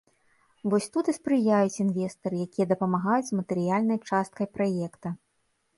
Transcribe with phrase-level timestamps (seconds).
[0.73, 5.07] Вось тут і спрыяюць інвестары, якія дапамагаюць з матэрыяльнай частка праекта.